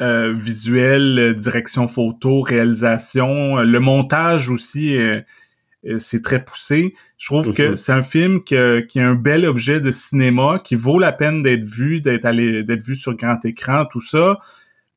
[0.00, 4.96] euh, visuel, direction photo, réalisation, le montage aussi
[5.98, 6.94] c'est très poussé.
[7.18, 7.76] Je trouve que mhm.
[7.76, 11.64] c'est un film qui a un bel objet de cinéma, qui vaut la peine d'être
[11.64, 14.38] vu, d'être allé, d'être vu sur grand écran, tout ça.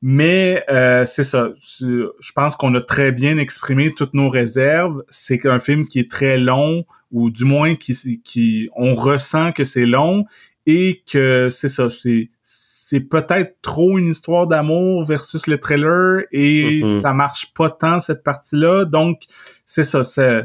[0.00, 1.50] Mais euh, c'est ça.
[1.58, 5.02] Je pense qu'on a très bien exprimé toutes nos réserves.
[5.08, 9.64] C'est un film qui est très long, ou du moins qui, qui on ressent que
[9.64, 10.24] c'est long
[10.68, 11.88] et que c'est ça.
[11.88, 17.00] C'est c'est peut-être trop une histoire d'amour versus le trailer et mm-hmm.
[17.00, 18.84] ça marche pas tant cette partie-là.
[18.84, 19.22] Donc
[19.64, 20.04] c'est ça.
[20.04, 20.44] C'est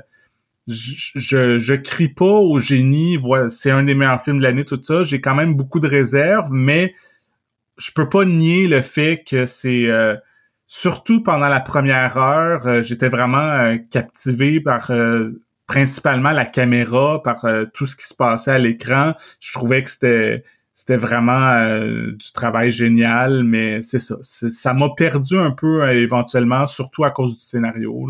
[0.67, 3.17] je, je, je crie pas au génie.
[3.17, 4.65] Voilà, c'est un des meilleurs films de l'année.
[4.65, 5.03] Tout ça.
[5.03, 6.93] J'ai quand même beaucoup de réserves, mais
[7.77, 10.15] je peux pas nier le fait que c'est euh,
[10.67, 14.89] surtout pendant la première heure, euh, j'étais vraiment euh, captivé par
[15.67, 19.13] principalement la caméra, par tout ce qui se passait à l'écran.
[19.39, 24.17] Je trouvais que c'était vraiment du travail génial, mais c'est ça.
[24.21, 28.09] Ça m'a perdu un peu éventuellement, surtout à cause du scénario.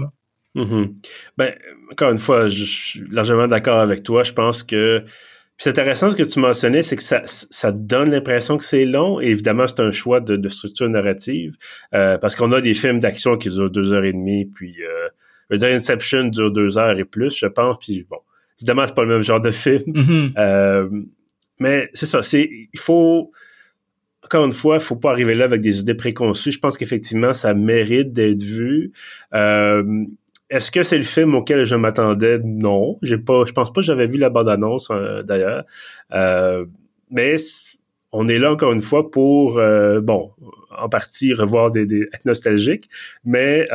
[0.56, 0.94] Mm-hmm.
[1.38, 1.54] Ben,
[1.92, 4.24] encore une fois, je suis largement d'accord avec toi.
[4.24, 5.04] Je pense que
[5.58, 9.20] c'est intéressant ce que tu mentionnais, c'est que ça, donne l'impression que c'est long.
[9.20, 11.56] Évidemment, c'est un choix de, structure narrative.
[11.94, 15.10] Euh, parce qu'on a des films d'action qui durent deux heures et demie, puis euh,
[15.50, 17.78] je veux dire, Inception dure deux heures et plus, je pense.
[17.80, 18.18] Puis bon,
[18.60, 19.84] évidemment, c'est pas le même genre de film.
[19.88, 20.34] Mm-hmm.
[20.38, 20.90] euh,
[21.60, 23.32] mais c'est ça, c'est il faut
[24.24, 26.52] encore une fois, il faut pas arriver là avec des idées préconçues.
[26.52, 28.92] Je pense qu'effectivement, ça mérite d'être vu.
[29.34, 30.06] Euh,
[30.50, 32.40] est-ce que c'est le film auquel je m'attendais?
[32.44, 32.98] Non.
[33.02, 35.66] J'ai pas, je pense pas que j'avais vu la bande-annonce, euh, d'ailleurs.
[36.14, 36.66] Euh,
[37.10, 37.36] mais
[38.12, 40.32] on est là encore une fois pour, euh, bon,
[40.80, 41.84] en partie revoir des,
[42.14, 42.90] être nostalgique,
[43.26, 43.66] mais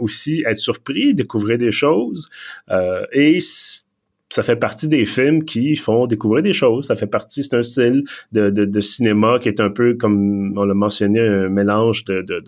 [0.00, 2.30] aussi être surpris, découvrir des choses.
[3.12, 3.38] et
[4.30, 6.86] ça fait partie des films qui font découvrir des choses.
[6.86, 10.64] Ça fait partie, c'est un style de, de, cinéma qui est un peu, comme on
[10.64, 12.40] l'a mentionné, un mélange de, de,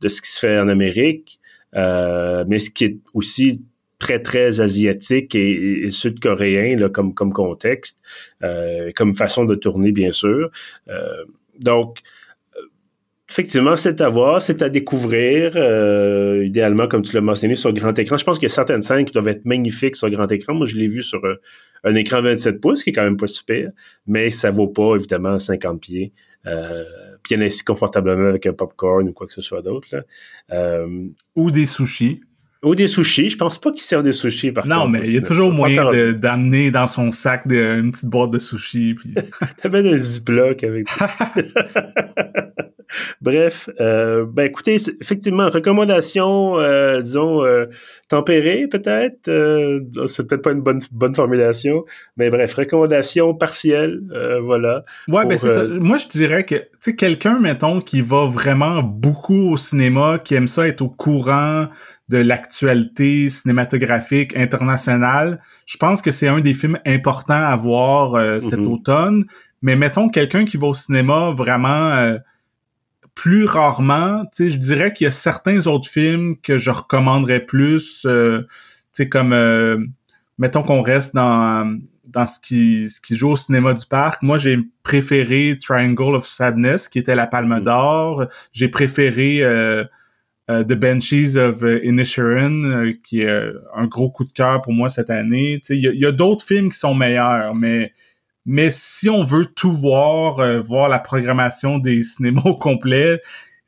[0.00, 1.40] de, ce qui se fait en Amérique
[1.76, 3.64] euh, mais ce qui est aussi
[3.98, 7.98] très très asiatique et, sud-coréen comme comme contexte,
[8.42, 10.50] euh, comme façon de tourner bien sûr.
[10.88, 11.24] Euh,
[11.58, 11.98] donc
[13.30, 17.96] effectivement, c'est à voir, c'est à découvrir, euh, idéalement, comme tu l'as mentionné, sur grand
[17.98, 18.16] écran.
[18.16, 20.54] Je pense qu'il y a certaines scènes qui doivent être magnifiques sur grand écran.
[20.54, 21.20] Moi, je l'ai vu sur
[21.84, 23.70] un écran 27 pouces, qui est quand même pas super,
[24.06, 26.12] mais ça vaut pas, évidemment, 50 pieds.
[26.46, 26.84] Euh,
[27.28, 29.88] bien assis confortablement avec un popcorn ou quoi que ce soit d'autre.
[30.52, 32.20] Euh, ou des sushis.
[32.62, 33.30] Ou des sushis.
[33.30, 36.12] Je pense pas qu'ils servent des sushis par non, mais il y a toujours moyen
[36.12, 38.94] d'amener dans son sac une petite boîte de sushis.
[38.94, 39.14] Puis...
[39.62, 40.86] T'amènes un ziploc avec.
[43.20, 47.66] Bref, euh, ben écoutez, effectivement, recommandation, euh, disons, euh,
[48.08, 49.28] tempérée peut-être.
[49.28, 51.84] Euh, c'est peut-être pas une bonne bonne formulation,
[52.16, 54.84] mais bref, recommandation partielle, euh, voilà.
[55.08, 55.64] Ouais, ben c'est ça.
[55.66, 60.34] Moi, je dirais que, tu sais, quelqu'un, mettons, qui va vraiment beaucoup au cinéma, qui
[60.34, 61.66] aime ça être au courant
[62.08, 68.58] de l'actualité cinématographique internationale, je pense que c'est un des films importants à voir cet
[68.58, 68.66] mm-hmm.
[68.66, 69.24] automne.
[69.62, 72.16] Mais mettons quelqu'un qui va au cinéma vraiment
[73.14, 77.40] plus rarement, tu sais, je dirais qu'il y a certains autres films que je recommanderais
[77.40, 78.48] plus, euh, tu
[78.92, 79.78] sais, comme, euh,
[80.38, 84.22] mettons qu'on reste dans dans ce qui ce qui joue au cinéma du parc.
[84.22, 87.64] Moi, j'ai préféré Triangle of Sadness, qui était la Palme mm.
[87.64, 88.26] d'Or.
[88.52, 89.84] J'ai préféré euh,
[90.48, 95.60] The Benchies of Inisherin, qui est un gros coup de cœur pour moi cette année.
[95.60, 97.92] Tu sais, il y a d'autres films qui sont meilleurs, mais
[98.46, 103.20] mais si on veut tout voir, euh, voir la programmation des cinémas au complet,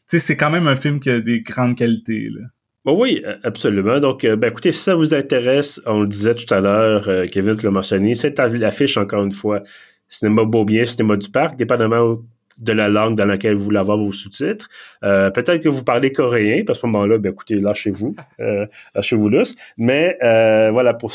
[0.07, 2.29] c'est quand même un film qui a des grandes qualités.
[2.31, 2.93] Là.
[2.93, 3.99] oui, absolument.
[3.99, 7.27] Donc, euh, ben, écoutez, si ça vous intéresse, on le disait tout à l'heure, euh,
[7.27, 9.63] Kevin le mentionné, c'est l'affiche encore une fois.
[10.09, 12.19] Cinéma Beaubien, Cinéma du Parc, dépendamment
[12.63, 14.69] de la langue dans laquelle vous voulez avoir vos sous-titres.
[15.05, 19.29] Euh, peut-être que vous parlez coréen, parce qu'à ce moment-là, ben écoutez, lâchez-vous, euh, lâchez-vous
[19.29, 19.57] lousse.
[19.77, 21.13] Mais euh, voilà, pour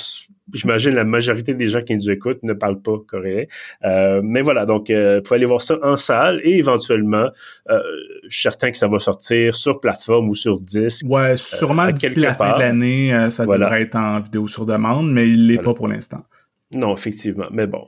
[0.53, 3.45] j'imagine la majorité des gens qui nous écoutent ne parlent pas coréen.
[3.83, 7.29] Euh, mais voilà, donc vous pouvez aller voir ça en salle et éventuellement,
[7.67, 7.75] je
[8.29, 11.05] suis certain que ça va sortir sur plateforme ou sur disque.
[11.05, 15.27] Ouais, sûrement d'ici la fin de l'année, ça devrait être en vidéo sur demande, mais
[15.27, 16.23] il l'est pas pour l'instant.
[16.73, 17.47] Non, effectivement.
[17.51, 17.86] Mais bon,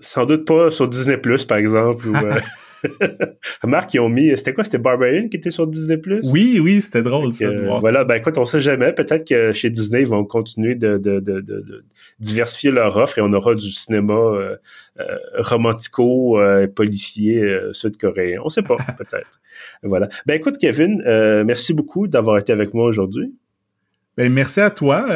[0.00, 2.14] sans doute pas sur Disney Plus, par exemple, ou
[3.64, 4.64] Marc, ils ont mis, c'était quoi?
[4.64, 6.00] C'était Barbarian qui était sur Disney+.
[6.24, 7.46] Oui, oui, c'était drôle, ça.
[7.80, 8.92] voilà, ben écoute, on sait jamais.
[8.92, 11.84] Peut-être que chez Disney, ils vont continuer de, de, de, de
[12.18, 14.56] diversifier leur offre et on aura du cinéma euh,
[15.00, 15.04] euh,
[15.38, 17.42] romantico, euh, policier
[17.72, 18.40] sud-coréen.
[18.44, 19.40] On sait pas, peut-être.
[19.82, 20.08] Voilà.
[20.26, 21.02] Ben écoute, Kevin,
[21.44, 23.34] merci beaucoup d'avoir été avec moi aujourd'hui.
[24.16, 25.06] Ben merci à toi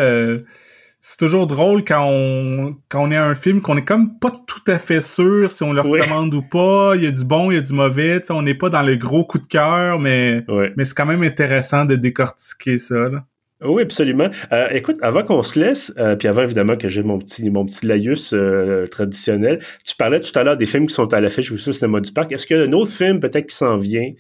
[1.09, 4.33] c'est toujours drôle quand on quand on est à un film qu'on est comme pas
[4.33, 6.95] tout à fait sûr si on le recommande ou pas.
[6.97, 8.21] Il y a du bon, il y a du mauvais.
[8.31, 10.45] on n'est pas dans le gros coup de cœur, mais
[10.77, 12.97] mais c'est quand même intéressant de décortiquer ça.
[12.97, 13.25] Là.
[13.63, 14.29] Oui, absolument.
[14.53, 17.65] Euh, écoute, avant qu'on se laisse, euh, puis avant évidemment que j'ai mon petit mon
[17.65, 21.53] petit laïus euh, traditionnel, tu parlais tout à l'heure des films qui sont à l'affiche
[21.53, 22.33] aussi au cinéma du parc.
[22.33, 24.11] Est-ce qu'il y a un autre film peut-être qui s'en vient,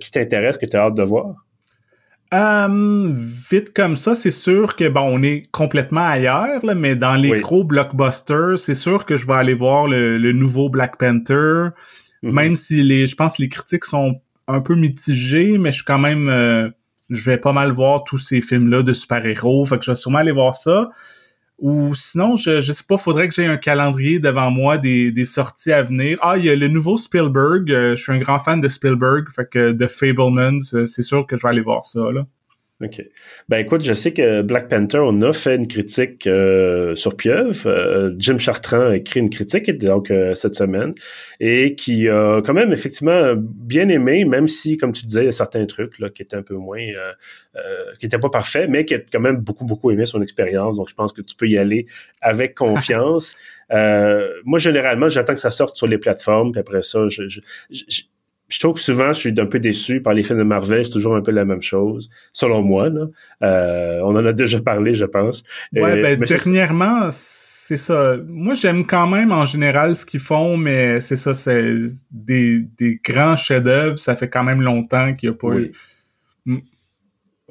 [0.00, 1.36] qui t'intéresse, que tu as hâte de voir?
[2.32, 7.40] Vite comme ça, c'est sûr que bon, on est complètement ailleurs, là, mais dans les
[7.40, 11.34] gros blockbusters, c'est sûr que je vais aller voir le, nouveau Black Panther,
[12.22, 12.32] mm-hmm.
[12.32, 15.84] même si les, je pense que les critiques sont un peu mitigées, mais je suis
[15.84, 16.72] quand même
[17.12, 20.18] je vais pas mal voir tous ces films-là de super-héros, fait que je vais sûrement
[20.18, 20.88] aller voir ça.
[21.62, 25.24] Ou sinon, je, je sais pas, faudrait que j'ai un calendrier devant moi des, des
[25.24, 26.18] sorties à venir.
[26.20, 27.70] Ah, il y a le nouveau Spielberg.
[27.70, 31.24] Euh, je suis un grand fan de Spielberg, fait que The Fablemans, euh, c'est sûr
[31.24, 32.26] que je vais aller voir ça, là.
[32.82, 33.00] OK.
[33.48, 37.66] Ben écoute, je sais que Black Panther, on a fait une critique euh, sur Pieuvre.
[37.66, 40.92] Euh, Jim Chartrand a écrit une critique donc euh, cette semaine
[41.38, 45.28] et qui a quand même effectivement bien aimé, même si, comme tu disais, il y
[45.28, 46.84] a certains trucs là, qui étaient un peu moins,
[48.00, 50.76] qui n'étaient pas parfaits, mais qui a quand même beaucoup, beaucoup aimé son expérience.
[50.76, 51.86] Donc je pense que tu peux y aller
[52.20, 53.34] avec confiance.
[53.70, 57.40] moi, généralement, j'attends que ça sorte sur les plateformes, puis après ça, je, je,
[57.70, 58.02] je
[58.52, 60.84] je trouve que souvent, je suis un peu déçu par les films de Marvel.
[60.84, 62.90] C'est toujours un peu la même chose, selon moi.
[62.90, 63.06] Là.
[63.42, 65.42] Euh, on en a déjà parlé, je pense.
[65.72, 68.16] Ouais, ben, dernièrement, c'est ça.
[68.26, 71.76] Moi, j'aime quand même en général ce qu'ils font, mais c'est ça, c'est
[72.10, 73.98] des, des grands chefs-d'œuvre.
[73.98, 75.72] Ça fait quand même longtemps qu'il n'y a pas eu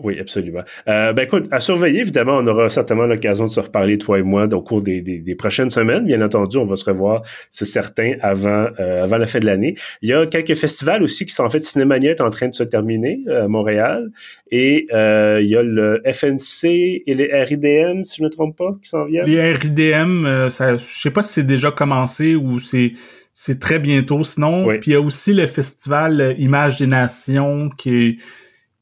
[0.03, 0.63] oui, absolument.
[0.87, 4.23] Euh, ben écoute, à surveiller, évidemment, on aura certainement l'occasion de se reparler, toi et
[4.23, 6.05] moi, au cours des, des, prochaines semaines.
[6.05, 9.75] Bien entendu, on va se revoir, c'est certain, avant, euh, avant la fin de l'année.
[10.01, 12.53] Il y a quelques festivals aussi qui sont en fait Cinémania est en train de
[12.53, 14.09] se terminer euh, à Montréal.
[14.49, 16.65] Et euh, il y a le FNC
[17.05, 19.25] et les RIDM, si je ne me trompe pas, qui s'en viennent.
[19.25, 22.93] Les RIDM, ça, je sais pas si c'est déjà commencé ou c'est
[23.33, 24.67] c'est très bientôt sinon.
[24.67, 28.17] Puis il y a aussi le festival Image des Nations qui est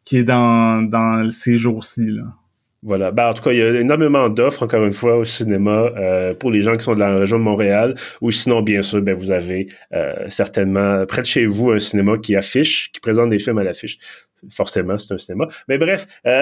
[0.10, 2.08] qui est dans, dans ces jours-ci.
[2.08, 2.24] Là.
[2.82, 3.12] Voilà.
[3.12, 6.34] Ben, en tout cas, il y a énormément d'offres, encore une fois, au cinéma euh,
[6.34, 7.94] pour les gens qui sont de la région de Montréal.
[8.20, 12.18] Ou sinon, bien sûr, ben, vous avez euh, certainement près de chez vous un cinéma
[12.18, 14.00] qui affiche, qui présente des films à l'affiche.
[14.50, 15.48] Forcément, c'est un cinéma.
[15.68, 16.42] Mais bref, il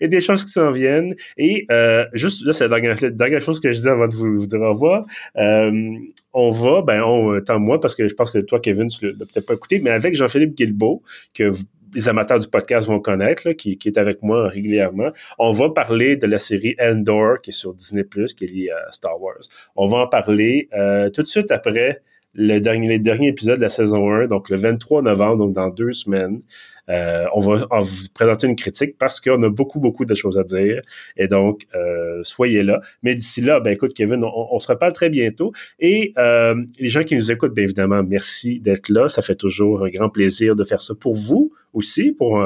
[0.00, 1.14] y a des choses qui s'en viennent.
[1.36, 4.46] Et euh, juste, là, c'est la dernière, chose que je dis avant de vous, vous
[4.46, 5.04] dire au revoir.
[5.34, 9.12] on va, ben, on, tant moi, parce que je pense que toi, Kevin, tu l'as
[9.12, 11.02] peut-être pas écouté, mais avec Jean-Philippe Guilbeault,
[11.34, 15.10] que vous les amateurs du podcast vont connaître, qui, est avec moi régulièrement.
[15.38, 18.04] On va parler de la série Endor, qui est sur Disney+,
[18.36, 19.40] qui est liée à Star Wars.
[19.76, 22.02] On va en parler euh, tout de suite après
[22.34, 25.68] le dernier, les derniers épisodes de la saison 1, donc le 23 novembre, donc dans
[25.68, 26.42] deux semaines.
[26.90, 30.44] Euh, on va vous présenter une critique parce qu'on a beaucoup, beaucoup de choses à
[30.44, 30.80] dire.
[31.16, 32.80] Et donc, euh, soyez là.
[33.02, 35.52] Mais d'ici là, ben écoute, Kevin, on, se reparle très bientôt.
[35.78, 39.08] Et euh, les gens qui nous écoutent, bien évidemment, merci d'être là.
[39.08, 42.40] Ça fait toujours un grand plaisir de faire ça pour vous aussi, pour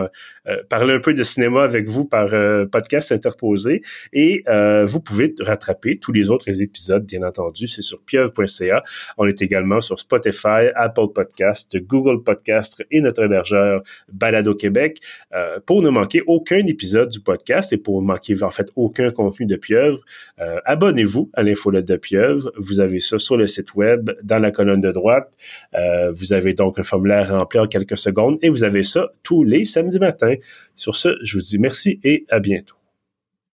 [0.71, 2.31] parler un peu de cinéma avec vous par
[2.73, 3.83] podcast interposé.
[4.15, 4.43] Et
[4.87, 7.67] vous pouvez rattraper tous les autres épisodes, bien entendu.
[7.67, 8.83] C'est sur pieuvre.ca.
[9.19, 13.83] On est également sur Spotify, Apple Podcast, Google Podcast et notre hébergeur
[14.29, 15.01] Balado Québec
[15.35, 19.11] euh, pour ne manquer aucun épisode du podcast et pour ne manquer en fait aucun
[19.11, 20.01] contenu de Pieuvre.
[20.39, 22.53] Euh, abonnez-vous à l'infolette de Pieuvre.
[22.59, 25.33] Vous avez ça sur le site web dans la colonne de droite.
[25.75, 29.45] Euh, vous avez donc un formulaire rempli en quelques secondes et vous avez ça tous
[29.45, 30.35] les samedis matins.
[30.77, 32.77] Sur ce, je vous dis merci et à bientôt.